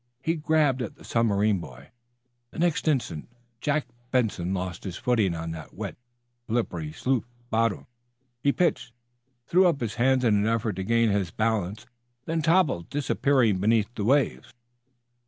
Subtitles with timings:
[0.23, 1.91] He grabbed at the submarine boy.
[2.49, 5.95] The next instant Jack Benson lost his footing on that wet,
[6.47, 7.85] slippery sloop bottom.
[8.41, 8.93] He pitched,
[9.45, 11.85] threw up his hands in an effort to regain his balance,
[12.25, 14.55] then toppled, disappearing beneath the waves.